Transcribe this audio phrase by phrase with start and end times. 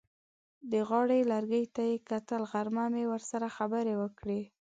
[0.71, 4.41] د غاړې لرګي ته یې کتل: غرمه مې ورسره خبرې وکړې.